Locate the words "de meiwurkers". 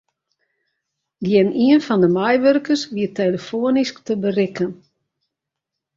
2.03-2.83